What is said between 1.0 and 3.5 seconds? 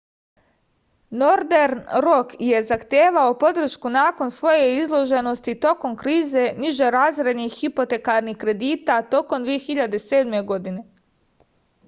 nordern rok je zahtevao